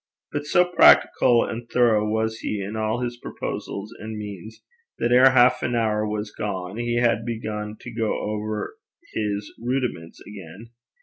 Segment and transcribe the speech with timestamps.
[0.31, 4.63] But so practical and thorough was he in all his proposals and means,
[4.97, 8.77] that ere half an hour was gone, he had begun to go over
[9.13, 10.71] his Rudiments again.